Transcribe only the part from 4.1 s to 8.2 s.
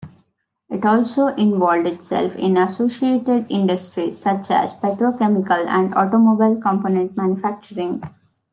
such as petrochemicals and automobile component manufacturing.